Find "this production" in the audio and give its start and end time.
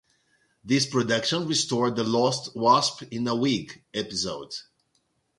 0.63-1.45